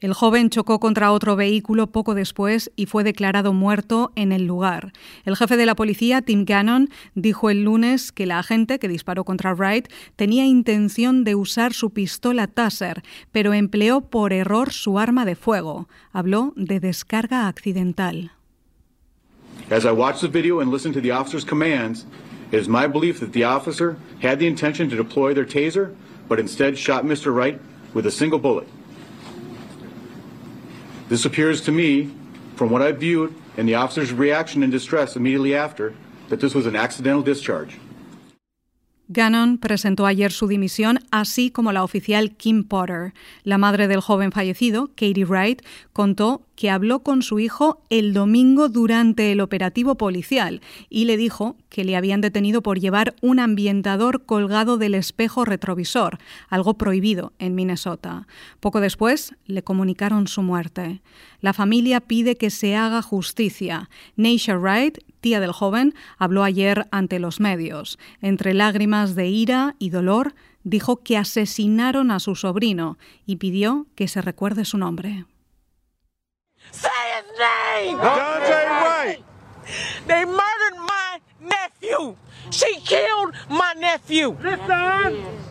El 0.00 0.14
joven 0.14 0.48
chocó 0.48 0.78
contra 0.78 1.10
otro 1.10 1.34
vehículo 1.34 1.88
poco 1.88 2.14
después 2.14 2.70
y 2.76 2.86
fue 2.86 3.02
declarado 3.02 3.52
muerto 3.52 4.12
en 4.14 4.30
el 4.30 4.46
lugar. 4.46 4.92
El 5.24 5.34
jefe 5.34 5.56
de 5.56 5.66
la 5.66 5.74
policía, 5.74 6.22
Tim 6.22 6.44
Gannon, 6.44 6.88
dijo 7.16 7.50
el 7.50 7.64
lunes 7.64 8.12
que 8.12 8.24
la 8.24 8.38
agente 8.38 8.78
que 8.78 8.86
disparó 8.86 9.24
contra 9.24 9.54
Wright 9.54 9.88
tenía 10.14 10.46
intención 10.46 11.24
de 11.24 11.34
usar 11.34 11.72
su 11.72 11.90
pistola 11.90 12.46
Taser, 12.46 13.02
pero 13.32 13.54
empleó 13.54 14.02
por 14.02 14.32
error 14.32 14.72
su 14.72 15.00
arma 15.00 15.24
de 15.24 15.34
fuego. 15.34 15.88
Habló 16.12 16.52
de 16.54 16.78
descarga 16.78 17.48
accidental. 17.48 18.30
As 19.68 19.84
I 19.84 19.90
watched 19.90 20.20
the 20.20 20.28
video 20.28 20.60
and 20.60 20.70
listened 20.70 20.94
to 20.94 21.00
the 21.00 21.10
officer's 21.10 21.44
commands, 21.44 22.06
it 22.52 22.60
is 22.60 22.68
my 22.68 22.86
belief 22.86 23.18
that 23.18 23.32
the 23.32 23.44
officer 23.44 23.96
had 24.22 24.38
the 24.38 24.46
intention 24.46 24.88
to 24.88 24.96
deploy 24.96 25.34
their 25.34 25.44
taser, 25.44 25.92
but 26.28 26.38
instead 26.38 26.78
shot 26.78 27.04
Mr. 27.04 27.34
Wright 27.34 27.60
with 27.92 28.06
a 28.06 28.12
single 28.12 28.38
bullet. 28.38 28.68
This 31.08 31.24
appears 31.24 31.62
to 31.62 31.72
me, 31.72 32.10
from 32.56 32.70
what 32.70 32.82
I 32.82 32.92
viewed 32.92 33.34
and 33.56 33.66
the 33.68 33.74
officer's 33.76 34.12
reaction 34.12 34.62
and 34.62 34.70
distress 34.70 35.16
immediately 35.16 35.54
after, 35.54 35.94
that 36.28 36.40
this 36.40 36.54
was 36.54 36.66
an 36.66 36.76
accidental 36.76 37.22
discharge. 37.22 37.78
Gannon 39.10 39.56
presentó 39.56 40.04
ayer 40.04 40.30
su 40.32 40.46
dimisión, 40.48 40.98
así 41.10 41.50
como 41.50 41.72
la 41.72 41.82
oficial 41.82 42.36
Kim 42.36 42.62
Potter. 42.62 43.14
La 43.42 43.56
madre 43.56 43.88
del 43.88 44.02
joven 44.02 44.32
fallecido, 44.32 44.88
Katie 44.96 45.24
Wright, 45.24 45.62
contó 45.94 46.42
que 46.58 46.70
habló 46.70 47.04
con 47.04 47.22
su 47.22 47.38
hijo 47.38 47.84
el 47.88 48.12
domingo 48.12 48.68
durante 48.68 49.30
el 49.30 49.40
operativo 49.40 49.94
policial 49.94 50.60
y 50.90 51.04
le 51.04 51.16
dijo 51.16 51.54
que 51.68 51.84
le 51.84 51.94
habían 51.94 52.20
detenido 52.20 52.64
por 52.64 52.80
llevar 52.80 53.14
un 53.22 53.38
ambientador 53.38 54.24
colgado 54.24 54.76
del 54.76 54.96
espejo 54.96 55.44
retrovisor, 55.44 56.18
algo 56.48 56.74
prohibido 56.74 57.32
en 57.38 57.54
Minnesota. 57.54 58.26
Poco 58.58 58.80
después 58.80 59.36
le 59.46 59.62
comunicaron 59.62 60.26
su 60.26 60.42
muerte. 60.42 61.00
La 61.40 61.52
familia 61.52 62.00
pide 62.00 62.34
que 62.34 62.50
se 62.50 62.74
haga 62.74 63.02
justicia. 63.02 63.88
Neisha 64.16 64.58
Wright, 64.58 64.98
tía 65.20 65.38
del 65.38 65.52
joven, 65.52 65.94
habló 66.18 66.42
ayer 66.42 66.88
ante 66.90 67.20
los 67.20 67.38
medios. 67.38 68.00
Entre 68.20 68.52
lágrimas 68.52 69.14
de 69.14 69.28
ira 69.28 69.76
y 69.78 69.90
dolor, 69.90 70.34
dijo 70.64 71.04
que 71.04 71.16
asesinaron 71.16 72.10
a 72.10 72.18
su 72.18 72.34
sobrino 72.34 72.98
y 73.26 73.36
pidió 73.36 73.86
que 73.94 74.08
se 74.08 74.20
recuerde 74.22 74.64
su 74.64 74.76
nombre. 74.76 75.24
Say 76.72 76.88
his 77.16 77.26
name! 77.38 77.98
Dante 77.98 78.64
White! 78.82 79.24
They 80.06 80.24
murdered 80.24 80.78
my 80.78 81.20
nephew! 81.40 82.16
She 82.50 82.80
killed 82.80 83.34
my 83.48 83.74
nephew! 83.76 84.36
Listen! 84.42 85.48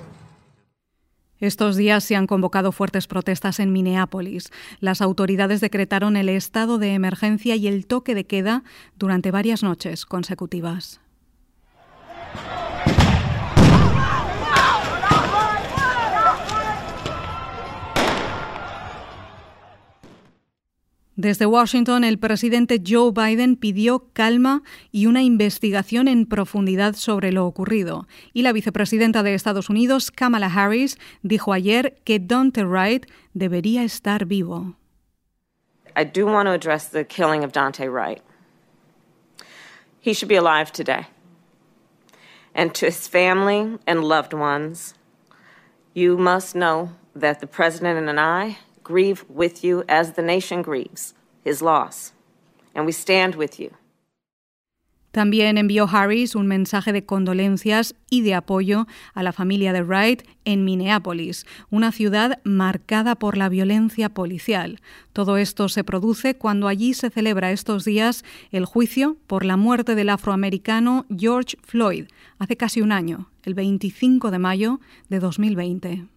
Estos 1.39 1.75
días 1.75 2.03
se 2.03 2.15
han 2.15 2.25
convocado 2.25 2.71
fuertes 2.71 3.05
protestas 3.05 3.59
en 3.59 3.71
Minneapolis. 3.71 4.51
Las 4.79 5.01
autoridades 5.01 5.61
decretaron 5.61 6.15
el 6.15 6.29
estado 6.29 6.79
de 6.79 6.93
emergencia 6.93 7.55
y 7.55 7.67
el 7.67 7.85
toque 7.85 8.15
de 8.15 8.25
queda 8.25 8.63
durante 8.95 9.29
varias 9.29 9.61
noches 9.61 10.07
consecutivas. 10.07 10.99
Desde 21.17 21.47
Washington, 21.47 22.03
el 22.03 22.19
presidente 22.19 22.79
Joe 22.85 23.11
Biden 23.11 23.55
pidió 23.55 24.05
calma 24.13 24.61
y 24.91 25.07
una 25.07 25.23
investigación 25.23 26.07
en 26.07 26.27
profundidad 26.27 26.93
sobre 26.93 27.31
lo 27.31 27.47
ocurrido. 27.47 28.07
Y 28.33 28.43
la 28.43 28.53
vicepresidenta 28.53 29.23
de 29.23 29.33
Estados 29.33 29.71
Unidos, 29.71 30.11
Kamala 30.11 30.45
Harris, 30.45 30.99
dijo 31.23 31.53
ayer 31.53 31.97
que 32.03 32.19
Dante 32.19 32.63
Wright 32.63 33.07
debería 33.33 33.83
estar 33.83 34.27
vivo. 34.27 34.75
I 35.95 36.03
do 36.03 36.27
want 36.27 36.45
to 36.45 36.53
address 36.53 36.87
the 36.91 37.03
killing 37.03 37.43
of 37.43 37.51
Dante 37.51 37.87
Wright. 37.87 38.21
He 39.99 40.13
should 40.13 40.29
be 40.29 40.37
alive 40.37 40.71
today. 40.71 41.07
And 42.53 42.75
to 42.75 42.85
his 42.85 43.07
family 43.07 43.79
and 43.87 44.03
loved 44.03 44.35
ones, 44.35 44.93
you 45.95 46.15
must 46.15 46.53
know 46.53 46.91
that 47.15 47.39
the 47.39 47.47
president 47.47 48.07
and 48.07 48.19
I 48.19 48.59
grieve 48.87 49.25
with 49.27 49.63
you 49.63 49.83
as 49.89 50.13
the 50.13 50.21
nation 50.21 50.61
grieves 50.61 51.13
his 51.43 51.61
loss. 51.61 52.13
And 52.73 52.85
we 52.85 52.93
stand 52.93 53.35
with 53.35 53.59
you. 53.59 53.71
También 55.11 55.57
envió 55.57 55.87
Harris 55.91 56.35
un 56.35 56.45
mensaje 56.45 56.93
de 56.93 57.03
condolencias 57.03 57.95
y 58.07 58.21
de 58.21 58.35
apoyo 58.35 58.85
a 59.15 59.23
la 59.23 59.33
familia 59.33 59.73
de 59.73 59.81
Wright 59.81 60.21
en 60.45 60.63
Minneapolis, 60.63 61.47
una 61.71 61.91
ciudad 61.91 62.39
marcada 62.43 63.15
por 63.15 63.35
la 63.35 63.49
violencia 63.49 64.09
policial. 64.09 64.79
Todo 65.13 65.37
esto 65.37 65.69
se 65.69 65.83
produce 65.83 66.35
cuando 66.35 66.67
allí 66.67 66.93
se 66.93 67.09
celebra 67.09 67.51
estos 67.51 67.83
días 67.83 68.23
el 68.51 68.65
juicio 68.65 69.17
por 69.25 69.43
la 69.43 69.57
muerte 69.57 69.95
del 69.95 70.09
afroamericano 70.09 71.07
George 71.09 71.57
Floyd, 71.63 72.05
hace 72.37 72.55
casi 72.55 72.81
un 72.81 72.91
año, 72.91 73.27
el 73.43 73.55
25 73.55 74.29
de 74.29 74.37
mayo 74.37 74.79
de 75.09 75.19
2020. 75.19 76.16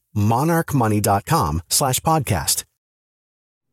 monarchmoney.com 0.13 1.59
podcast. 2.03 2.63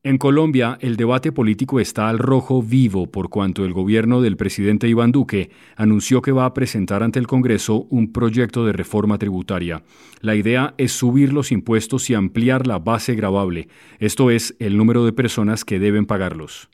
En 0.04 0.16
Colombia, 0.16 0.78
el 0.80 0.96
debate 0.96 1.32
político 1.32 1.80
está 1.80 2.08
al 2.08 2.18
rojo 2.18 2.62
vivo 2.62 3.10
por 3.10 3.30
cuanto 3.30 3.64
el 3.64 3.72
gobierno 3.72 4.20
del 4.22 4.36
presidente 4.36 4.88
Iván 4.88 5.10
Duque 5.10 5.50
anunció 5.76 6.22
que 6.22 6.30
va 6.30 6.44
a 6.44 6.54
presentar 6.54 7.02
ante 7.02 7.18
el 7.18 7.26
Congreso 7.26 7.86
un 7.90 8.12
proyecto 8.12 8.64
de 8.64 8.72
reforma 8.72 9.18
tributaria. 9.18 9.82
La 10.20 10.36
idea 10.36 10.74
es 10.78 10.92
subir 10.92 11.32
los 11.32 11.50
impuestos 11.50 12.08
y 12.10 12.14
ampliar 12.14 12.68
la 12.68 12.78
base 12.78 13.16
gravable, 13.16 13.68
esto 13.98 14.30
es, 14.30 14.54
el 14.60 14.76
número 14.76 15.04
de 15.04 15.12
personas 15.12 15.64
que 15.64 15.80
deben 15.80 16.06
pagarlos. 16.06 16.70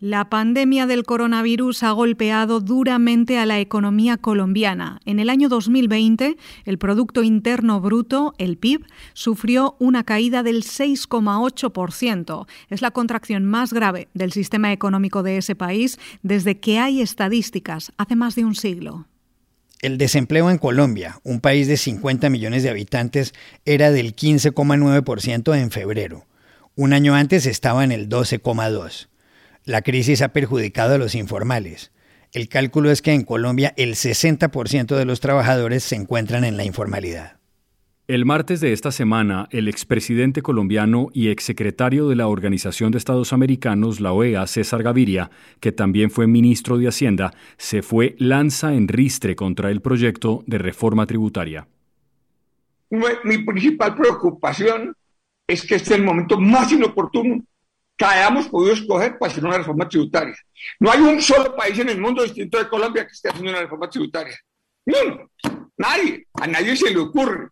La 0.00 0.30
pandemia 0.30 0.86
del 0.86 1.02
coronavirus 1.02 1.82
ha 1.82 1.90
golpeado 1.90 2.60
duramente 2.60 3.36
a 3.36 3.46
la 3.46 3.58
economía 3.58 4.16
colombiana. 4.16 5.00
En 5.04 5.18
el 5.18 5.28
año 5.28 5.48
2020, 5.48 6.36
el 6.66 6.78
Producto 6.78 7.24
Interno 7.24 7.80
Bruto, 7.80 8.32
el 8.38 8.58
PIB, 8.58 8.86
sufrió 9.12 9.74
una 9.80 10.04
caída 10.04 10.44
del 10.44 10.62
6,8%. 10.62 12.46
Es 12.70 12.80
la 12.80 12.92
contracción 12.92 13.44
más 13.44 13.72
grave 13.72 14.06
del 14.14 14.30
sistema 14.30 14.72
económico 14.72 15.24
de 15.24 15.38
ese 15.38 15.56
país 15.56 15.98
desde 16.22 16.60
que 16.60 16.78
hay 16.78 17.00
estadísticas, 17.00 17.90
hace 17.96 18.14
más 18.14 18.36
de 18.36 18.44
un 18.44 18.54
siglo. 18.54 19.08
El 19.82 19.98
desempleo 19.98 20.48
en 20.48 20.58
Colombia, 20.58 21.18
un 21.24 21.40
país 21.40 21.66
de 21.66 21.76
50 21.76 22.30
millones 22.30 22.62
de 22.62 22.70
habitantes, 22.70 23.34
era 23.64 23.90
del 23.90 24.14
15,9% 24.14 25.60
en 25.60 25.72
febrero. 25.72 26.24
Un 26.76 26.92
año 26.92 27.16
antes 27.16 27.46
estaba 27.46 27.82
en 27.82 27.90
el 27.90 28.08
12,2%. 28.08 29.08
La 29.68 29.82
crisis 29.82 30.22
ha 30.22 30.28
perjudicado 30.28 30.94
a 30.94 30.98
los 30.98 31.14
informales. 31.14 31.92
El 32.32 32.48
cálculo 32.48 32.90
es 32.90 33.02
que 33.02 33.12
en 33.12 33.22
Colombia 33.22 33.74
el 33.76 33.96
60% 33.96 34.96
de 34.96 35.04
los 35.04 35.20
trabajadores 35.20 35.84
se 35.84 35.94
encuentran 35.94 36.44
en 36.44 36.56
la 36.56 36.64
informalidad. 36.64 37.36
El 38.06 38.24
martes 38.24 38.62
de 38.62 38.72
esta 38.72 38.92
semana, 38.92 39.46
el 39.50 39.68
expresidente 39.68 40.40
colombiano 40.40 41.08
y 41.12 41.28
exsecretario 41.28 42.08
de 42.08 42.16
la 42.16 42.28
Organización 42.28 42.92
de 42.92 42.96
Estados 42.96 43.34
Americanos, 43.34 44.00
la 44.00 44.14
OEA, 44.14 44.46
César 44.46 44.82
Gaviria, 44.82 45.30
que 45.60 45.70
también 45.70 46.10
fue 46.10 46.26
ministro 46.26 46.78
de 46.78 46.88
Hacienda, 46.88 47.34
se 47.58 47.82
fue 47.82 48.16
lanza 48.18 48.72
en 48.72 48.88
ristre 48.88 49.36
contra 49.36 49.70
el 49.70 49.82
proyecto 49.82 50.44
de 50.46 50.56
reforma 50.56 51.04
tributaria. 51.04 51.68
Mi 52.88 53.36
principal 53.44 53.94
preocupación 53.94 54.94
es 55.46 55.66
que 55.66 55.74
este 55.74 55.92
es 55.92 55.98
el 55.98 56.06
momento 56.06 56.40
más 56.40 56.72
inoportuno 56.72 57.44
que 57.98 58.04
hayamos 58.04 58.48
podido 58.48 58.74
escoger 58.74 59.18
para 59.18 59.32
hacer 59.32 59.44
una 59.44 59.58
reforma 59.58 59.88
tributaria. 59.88 60.36
No 60.78 60.90
hay 60.90 61.00
un 61.00 61.20
solo 61.20 61.56
país 61.56 61.76
en 61.78 61.88
el 61.88 62.00
mundo 62.00 62.22
distinto 62.22 62.56
de 62.56 62.68
Colombia 62.68 63.04
que 63.04 63.12
esté 63.12 63.28
haciendo 63.28 63.50
una 63.50 63.60
reforma 63.60 63.90
tributaria. 63.90 64.38
No, 64.86 65.28
nadie, 65.76 66.26
a 66.34 66.46
nadie 66.46 66.76
se 66.76 66.90
le 66.90 66.98
ocurre. 66.98 67.48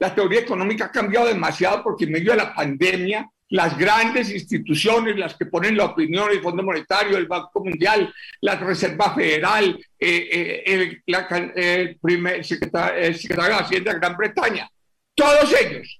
La 0.00 0.14
teoría 0.14 0.40
económica 0.40 0.86
ha 0.86 0.90
cambiado 0.90 1.26
demasiado 1.26 1.84
porque 1.84 2.04
en 2.04 2.12
medio 2.12 2.32
de 2.32 2.38
la 2.38 2.54
pandemia, 2.54 3.30
las 3.50 3.76
grandes 3.76 4.30
instituciones, 4.30 5.18
las 5.18 5.34
que 5.34 5.46
ponen 5.46 5.76
la 5.76 5.86
opinión, 5.86 6.30
el 6.30 6.40
Fondo 6.40 6.62
Monetario, 6.62 7.18
el 7.18 7.26
Banco 7.26 7.62
Mundial, 7.62 8.12
la 8.40 8.56
Reserva 8.56 9.14
Federal, 9.14 9.78
eh, 9.98 10.62
eh, 10.66 11.02
el, 11.06 11.98
primer 12.00 12.44
secretario, 12.44 13.02
el 13.02 13.16
secretario 13.16 13.56
de 13.56 13.62
Hacienda 13.62 13.92
de 13.92 13.98
Gran 13.98 14.16
Bretaña, 14.16 14.70
todos 15.14 15.54
ellos 15.60 15.99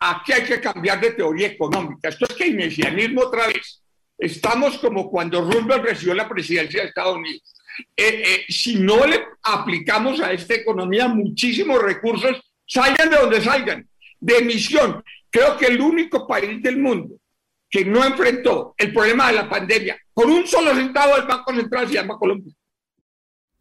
aquí 0.00 0.32
hay 0.32 0.44
que 0.44 0.60
cambiar 0.60 1.00
de 1.00 1.12
teoría 1.12 1.48
económica. 1.48 2.08
Esto 2.08 2.26
es 2.28 2.34
keynesianismo 2.34 3.22
otra 3.22 3.46
vez. 3.46 3.82
Estamos 4.18 4.78
como 4.78 5.10
cuando 5.10 5.42
Roosevelt 5.42 5.84
recibió 5.84 6.14
la 6.14 6.28
presidencia 6.28 6.82
de 6.82 6.88
Estados 6.88 7.16
Unidos. 7.16 7.42
Eh, 7.96 8.22
eh, 8.26 8.44
si 8.48 8.76
no 8.76 9.06
le 9.06 9.22
aplicamos 9.42 10.20
a 10.20 10.32
esta 10.32 10.54
economía 10.54 11.08
muchísimos 11.08 11.80
recursos, 11.80 12.40
salgan 12.66 13.10
de 13.10 13.16
donde 13.16 13.40
salgan, 13.40 13.88
de 14.18 14.38
emisión. 14.38 15.02
Creo 15.30 15.56
que 15.56 15.66
el 15.66 15.80
único 15.80 16.26
país 16.26 16.62
del 16.62 16.78
mundo 16.78 17.16
que 17.68 17.84
no 17.84 18.04
enfrentó 18.04 18.74
el 18.76 18.92
problema 18.92 19.28
de 19.28 19.34
la 19.34 19.48
pandemia 19.48 19.96
con 20.12 20.30
un 20.30 20.46
solo 20.46 20.74
centavo 20.74 21.14
del 21.14 21.26
Banco 21.26 21.54
Central 21.54 21.86
se 21.86 21.94
llama 21.94 22.18
Colombia. 22.18 22.52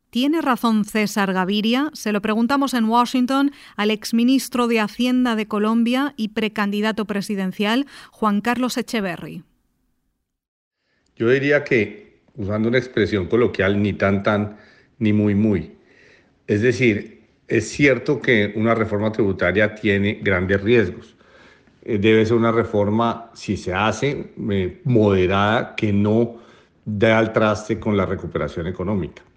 ¿Tiene 0.09 0.41
razón 0.41 0.85
César 0.85 1.33
Gaviria? 1.33 1.91
Se 1.93 2.11
lo 2.11 2.19
preguntamos 2.19 2.73
en 2.73 2.85
Washington 2.85 3.51
al 3.75 3.91
exministro 3.91 4.67
de 4.67 4.79
Hacienda 4.79 5.35
de 5.35 5.47
Colombia 5.47 6.15
y 6.17 6.29
precandidato 6.29 7.05
presidencial, 7.05 7.85
Juan 8.09 8.41
Carlos 8.41 8.77
Echeverry. 8.77 9.43
Yo 11.15 11.29
diría 11.29 11.63
que, 11.63 12.21
usando 12.35 12.69
una 12.69 12.79
expresión 12.79 13.27
coloquial, 13.27 13.79
ni 13.83 13.93
tan 13.93 14.23
tan, 14.23 14.57
ni 14.97 15.13
muy 15.13 15.35
muy. 15.35 15.73
Es 16.47 16.63
decir, 16.63 17.21
es 17.47 17.69
cierto 17.69 18.19
que 18.19 18.51
una 18.55 18.73
reforma 18.73 19.11
tributaria 19.11 19.75
tiene 19.75 20.19
grandes 20.23 20.59
riesgos. 20.61 21.15
Eh, 21.83 21.99
debe 21.99 22.25
ser 22.25 22.35
una 22.35 22.51
reforma, 22.51 23.29
si 23.35 23.57
se 23.57 23.75
hace, 23.75 24.33
eh, 24.49 24.81
moderada, 24.85 25.75
que 25.75 25.93
no 25.93 26.37
dé 26.83 27.11
al 27.11 27.31
traste 27.31 27.79
con 27.79 27.95
la 27.95 28.07
recuperación 28.07 28.65
económica 28.65 29.28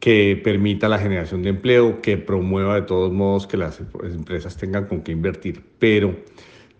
que 0.00 0.40
permita 0.42 0.88
la 0.88 0.98
generación 0.98 1.42
de 1.42 1.50
empleo, 1.50 2.00
que 2.00 2.16
promueva 2.16 2.74
de 2.74 2.82
todos 2.82 3.12
modos 3.12 3.46
que 3.46 3.58
las 3.58 3.80
empresas 4.02 4.56
tengan 4.56 4.86
con 4.86 5.02
qué 5.02 5.12
invertir. 5.12 5.62
Pero 5.78 6.16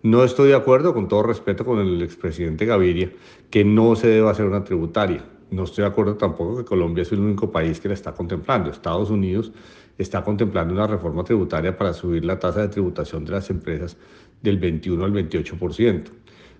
no 0.01 0.23
estoy 0.23 0.49
de 0.49 0.55
acuerdo, 0.55 0.95
con 0.95 1.07
todo 1.07 1.21
respeto, 1.21 1.63
con 1.63 1.79
el 1.79 2.01
expresidente 2.01 2.65
Gaviria, 2.65 3.11
que 3.51 3.63
no 3.63 3.95
se 3.95 4.07
debe 4.07 4.27
hacer 4.27 4.47
una 4.47 4.63
tributaria. 4.63 5.23
No 5.51 5.63
estoy 5.63 5.83
de 5.83 5.89
acuerdo 5.89 6.15
tampoco 6.15 6.57
que 6.57 6.65
Colombia 6.65 7.03
es 7.03 7.11
el 7.11 7.19
único 7.19 7.51
país 7.51 7.79
que 7.79 7.89
la 7.89 7.93
está 7.93 8.13
contemplando. 8.13 8.71
Estados 8.71 9.11
Unidos 9.11 9.51
está 9.99 10.23
contemplando 10.23 10.73
una 10.73 10.87
reforma 10.87 11.23
tributaria 11.23 11.77
para 11.77 11.93
subir 11.93 12.25
la 12.25 12.39
tasa 12.39 12.61
de 12.61 12.69
tributación 12.69 13.23
de 13.25 13.33
las 13.33 13.49
empresas 13.51 13.97
del 14.41 14.57
21 14.57 15.05
al 15.05 15.13
28%. 15.13 16.05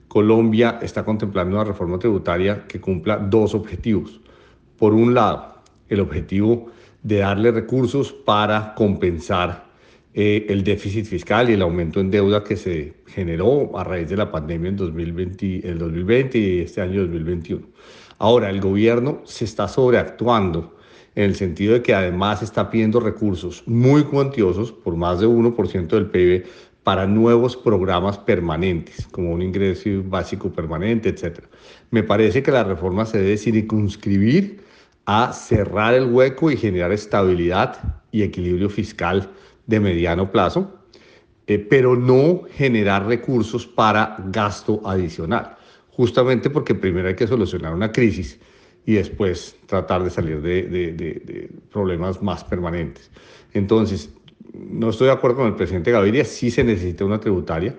Colombia 0.08 0.78
está 0.82 1.04
contemplando 1.04 1.56
una 1.56 1.64
reforma 1.64 1.98
tributaria 1.98 2.68
que 2.68 2.80
cumpla 2.80 3.18
dos 3.18 3.56
objetivos. 3.56 4.20
Por 4.78 4.94
un 4.94 5.14
lado, 5.14 5.51
el 5.92 6.00
objetivo 6.00 6.72
de 7.04 7.18
darle 7.18 7.52
recursos 7.52 8.12
para 8.12 8.74
compensar 8.74 9.70
eh, 10.14 10.46
el 10.50 10.64
déficit 10.64 11.06
fiscal 11.06 11.50
y 11.50 11.54
el 11.54 11.62
aumento 11.62 12.00
en 12.00 12.10
deuda 12.10 12.44
que 12.44 12.56
se 12.56 12.94
generó 13.08 13.78
a 13.78 13.84
raíz 13.84 14.10
de 14.10 14.18
la 14.18 14.32
pandemia 14.32 14.70
en 14.70 14.78
2020, 14.78 15.68
el 15.68 15.78
2020 15.78 16.38
y 16.38 16.60
este 16.62 16.82
año 16.82 17.02
2021. 17.02 17.68
Ahora, 18.18 18.50
el 18.50 18.62
gobierno 18.62 19.22
se 19.26 19.46
está 19.46 19.68
sobreactuando 19.68 20.76
en 21.16 21.26
el 21.26 21.36
sentido 21.36 21.74
de 21.74 21.82
que 21.82 21.94
además 21.94 22.42
está 22.42 22.70
pidiendo 22.70 23.00
recursos 23.00 23.64
muy 23.66 24.04
cuantiosos, 24.04 24.72
por 24.72 24.96
más 24.96 25.20
de 25.20 25.28
1% 25.28 25.88
del 25.88 26.06
PIB, 26.10 26.46
para 26.84 27.06
nuevos 27.06 27.58
programas 27.58 28.18
permanentes, 28.18 29.08
como 29.08 29.32
un 29.32 29.42
ingreso 29.42 29.90
básico 30.06 30.52
permanente, 30.52 31.10
etc. 31.10 31.40
Me 31.90 32.04
parece 32.04 32.42
que 32.42 32.52
la 32.52 32.64
reforma 32.64 33.06
se 33.06 33.20
debe 33.20 33.38
circunscribir 33.38 34.71
a 35.06 35.34
cerrar 35.34 35.94
el 35.94 36.06
hueco 36.06 36.52
y 36.52 36.58
generar 36.58 36.92
estabilidad 36.92 38.02
y 38.12 38.24
equilibrio 38.24 38.70
fiscal 38.70 39.30
de 39.68 39.80
mediano 39.80 40.32
plazo, 40.32 40.80
eh, 41.48 41.60
pero 41.60 41.96
no 41.96 42.44
generar 42.52 43.06
recursos 43.06 43.66
para 43.66 44.18
gasto 44.28 44.82
adicional, 44.86 45.58
justamente 45.90 46.50
porque 46.50 46.76
primero 46.76 47.08
hay 47.08 47.16
que 47.16 47.28
solucionar 47.28 47.74
una 47.74 47.92
crisis 47.92 48.40
y 48.86 48.94
después 48.94 49.56
tratar 49.66 50.04
de 50.04 50.10
salir 50.10 50.42
de, 50.42 50.64
de 50.64 51.50
problemas 51.72 52.22
más 52.22 52.44
permanentes. 52.44 53.12
Entonces, 53.54 54.10
no 54.54 54.90
estoy 54.90 55.08
de 55.08 55.14
acuerdo 55.14 55.38
con 55.38 55.48
el 55.48 55.56
presidente 55.56 55.92
Gaviria, 55.92 56.26
sí 56.26 56.52
se 56.52 56.64
necesita 56.64 57.06
una 57.06 57.20
tributaria, 57.20 57.76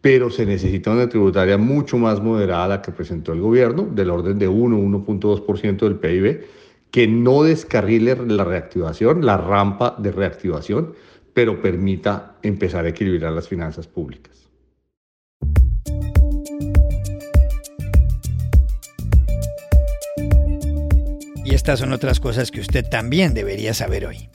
pero 0.00 0.30
se 0.30 0.44
necesita 0.44 0.90
una 0.90 1.08
tributaria 1.08 1.56
mucho 1.58 1.96
más 1.96 2.20
moderada 2.20 2.64
a 2.64 2.68
la 2.68 2.82
que 2.82 2.92
presentó 2.92 3.32
el 3.32 3.40
gobierno, 3.40 3.84
del 3.84 4.10
orden 4.10 4.38
de 4.38 4.48
1, 4.48 4.76
1.2% 4.76 5.76
del 5.78 5.96
PIB, 5.96 6.44
que 6.92 7.08
no 7.08 7.42
descarrile 7.42 8.14
la 8.14 8.44
reactivación, 8.44 9.24
la 9.24 9.38
rampa 9.38 9.96
de 9.98 10.12
reactivación, 10.12 10.94
pero 11.32 11.60
permita 11.60 12.36
empezar 12.42 12.84
a 12.84 12.90
equilibrar 12.90 13.32
las 13.32 13.48
finanzas 13.48 13.88
públicas. 13.88 14.50
Y 21.44 21.54
estas 21.54 21.80
son 21.80 21.92
otras 21.92 22.20
cosas 22.20 22.50
que 22.50 22.60
usted 22.60 22.84
también 22.88 23.32
debería 23.34 23.72
saber 23.74 24.06
hoy. 24.06 24.28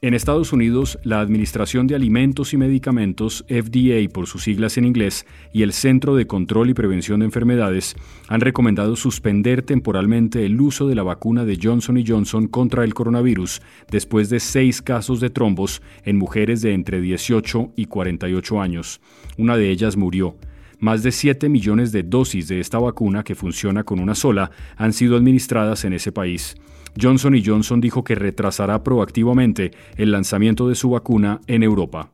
En 0.00 0.14
Estados 0.14 0.52
Unidos, 0.52 0.96
la 1.02 1.18
Administración 1.18 1.88
de 1.88 1.96
Alimentos 1.96 2.52
y 2.52 2.56
Medicamentos, 2.56 3.44
FDA 3.48 4.08
por 4.12 4.28
sus 4.28 4.44
siglas 4.44 4.78
en 4.78 4.84
inglés, 4.84 5.26
y 5.52 5.62
el 5.62 5.72
Centro 5.72 6.14
de 6.14 6.28
Control 6.28 6.70
y 6.70 6.74
Prevención 6.74 7.18
de 7.18 7.26
Enfermedades 7.26 7.96
han 8.28 8.40
recomendado 8.40 8.94
suspender 8.94 9.62
temporalmente 9.62 10.46
el 10.46 10.60
uso 10.60 10.86
de 10.86 10.94
la 10.94 11.02
vacuna 11.02 11.44
de 11.44 11.58
Johnson 11.60 12.00
Johnson 12.06 12.46
contra 12.46 12.84
el 12.84 12.94
coronavirus 12.94 13.60
después 13.90 14.30
de 14.30 14.38
seis 14.38 14.82
casos 14.82 15.18
de 15.18 15.30
trombos 15.30 15.82
en 16.04 16.16
mujeres 16.16 16.62
de 16.62 16.74
entre 16.74 17.00
18 17.00 17.72
y 17.74 17.86
48 17.86 18.60
años. 18.60 19.00
Una 19.36 19.56
de 19.56 19.68
ellas 19.68 19.96
murió. 19.96 20.36
Más 20.78 21.02
de 21.02 21.10
7 21.10 21.48
millones 21.48 21.90
de 21.90 22.04
dosis 22.04 22.46
de 22.46 22.60
esta 22.60 22.78
vacuna, 22.78 23.24
que 23.24 23.34
funciona 23.34 23.82
con 23.82 23.98
una 23.98 24.14
sola, 24.14 24.52
han 24.76 24.92
sido 24.92 25.16
administradas 25.16 25.84
en 25.84 25.92
ese 25.92 26.12
país. 26.12 26.54
Johnson 27.00 27.34
Johnson 27.44 27.80
dijo 27.80 28.02
que 28.04 28.14
retrasará 28.14 28.82
proactivamente 28.82 29.72
el 29.96 30.10
lanzamiento 30.10 30.68
de 30.68 30.74
su 30.74 30.90
vacuna 30.90 31.40
en 31.46 31.62
Europa. 31.62 32.10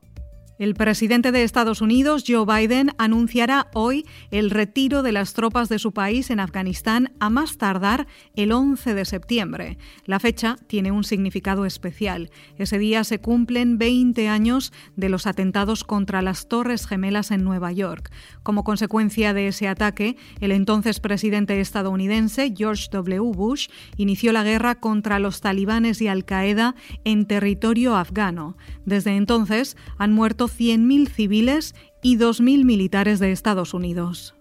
El 0.56 0.74
presidente 0.74 1.32
de 1.32 1.42
Estados 1.42 1.80
Unidos, 1.80 2.22
Joe 2.28 2.46
Biden, 2.46 2.92
anunciará 2.96 3.66
hoy 3.74 4.06
el 4.30 4.50
retiro 4.50 5.02
de 5.02 5.10
las 5.10 5.34
tropas 5.34 5.68
de 5.68 5.80
su 5.80 5.90
país 5.90 6.30
en 6.30 6.38
Afganistán 6.38 7.12
a 7.18 7.28
más 7.28 7.58
tardar 7.58 8.06
el 8.36 8.52
11 8.52 8.94
de 8.94 9.04
septiembre. 9.04 9.78
La 10.04 10.20
fecha 10.20 10.56
tiene 10.68 10.92
un 10.92 11.02
significado 11.02 11.66
especial. 11.66 12.30
Ese 12.56 12.78
día 12.78 13.02
se 13.02 13.18
cumplen 13.18 13.78
20 13.78 14.28
años 14.28 14.72
de 14.94 15.08
los 15.08 15.26
atentados 15.26 15.82
contra 15.82 16.22
las 16.22 16.46
Torres 16.46 16.86
Gemelas 16.86 17.32
en 17.32 17.42
Nueva 17.42 17.72
York. 17.72 18.12
Como 18.44 18.62
consecuencia 18.62 19.34
de 19.34 19.48
ese 19.48 19.66
ataque, 19.66 20.16
el 20.38 20.52
entonces 20.52 21.00
presidente 21.00 21.60
estadounidense, 21.60 22.54
George 22.56 22.86
W. 22.92 23.32
Bush, 23.32 23.66
inició 23.96 24.32
la 24.32 24.44
guerra 24.44 24.76
contra 24.76 25.18
los 25.18 25.40
talibanes 25.40 26.00
y 26.00 26.06
Al-Qaeda 26.06 26.76
en 27.02 27.26
territorio 27.26 27.96
afgano. 27.96 28.56
Desde 28.86 29.16
entonces 29.16 29.76
han 29.98 30.12
muerto 30.44 30.48
100.000 30.48 31.08
civiles 31.08 31.74
y 32.02 32.16
2.000 32.16 32.64
militares 32.64 33.18
de 33.18 33.32
Estados 33.32 33.74
Unidos. 33.74 34.34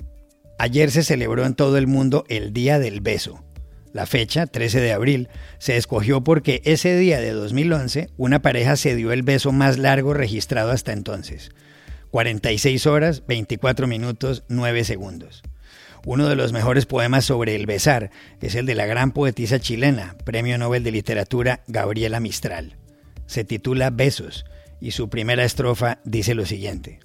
Ayer 0.59 0.91
se 0.91 1.03
celebró 1.03 1.45
en 1.45 1.55
todo 1.55 1.77
el 1.77 1.87
mundo 1.87 2.25
el 2.29 2.53
Día 2.53 2.79
del 2.79 3.01
Beso. 3.01 3.43
La 3.91 4.05
fecha, 4.05 4.47
13 4.47 4.81
de 4.81 4.91
abril, 4.91 5.29
se 5.59 5.77
escogió 5.77 6.23
porque 6.23 6.61
ese 6.65 6.97
día 6.97 7.19
de 7.19 7.31
2011 7.31 8.09
una 8.17 8.41
pareja 8.41 8.75
se 8.75 8.95
dio 8.95 9.11
el 9.11 9.21
beso 9.21 9.51
más 9.51 9.77
largo 9.77 10.15
registrado 10.15 10.71
hasta 10.71 10.93
entonces. 10.93 11.51
46 12.09 12.87
horas, 12.87 13.23
24 13.27 13.85
minutos, 13.87 14.43
9 14.47 14.83
segundos. 14.83 15.43
Uno 16.05 16.27
de 16.27 16.35
los 16.35 16.53
mejores 16.53 16.85
poemas 16.87 17.25
sobre 17.25 17.55
el 17.55 17.67
besar 17.67 18.09
es 18.41 18.55
el 18.55 18.65
de 18.65 18.75
la 18.75 18.87
gran 18.87 19.11
poetisa 19.11 19.59
chilena, 19.59 20.15
Premio 20.25 20.57
Nobel 20.57 20.83
de 20.83 20.91
Literatura 20.91 21.61
Gabriela 21.67 22.19
Mistral. 22.19 22.77
Se 23.27 23.43
titula 23.43 23.89
Besos 23.89 24.43
y 24.83 24.91
su 24.91 25.07
primera 25.07 25.45
estrofa 25.45 25.99
dice 26.03 26.35
lo 26.35 26.45
siguiente. 26.45 26.99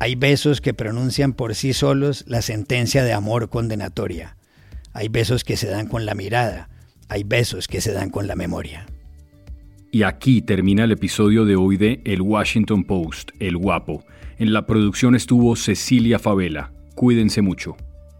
Hay 0.00 0.14
besos 0.14 0.62
que 0.62 0.72
pronuncian 0.72 1.34
por 1.34 1.54
sí 1.54 1.74
solos 1.74 2.24
la 2.26 2.40
sentencia 2.40 3.04
de 3.04 3.12
amor 3.12 3.50
condenatoria. 3.50 4.38
Hay 4.94 5.08
besos 5.08 5.44
que 5.44 5.58
se 5.58 5.68
dan 5.68 5.86
con 5.86 6.06
la 6.06 6.14
mirada. 6.14 6.70
Hay 7.10 7.24
besos 7.24 7.68
que 7.68 7.82
se 7.82 7.92
dan 7.92 8.08
con 8.08 8.26
la 8.26 8.36
memoria. 8.36 8.86
Y 9.92 10.02
aquí 10.04 10.40
termina 10.40 10.84
el 10.84 10.92
episodio 10.92 11.44
de 11.44 11.56
hoy 11.56 11.76
de 11.76 12.00
El 12.06 12.22
Washington 12.22 12.84
Post, 12.84 13.32
El 13.38 13.58
Guapo. 13.58 14.02
En 14.38 14.54
la 14.54 14.64
producción 14.64 15.14
estuvo 15.14 15.56
Cecilia 15.56 16.18
Favela. 16.18 16.72
Cuídense 16.94 17.42
mucho 17.42 17.76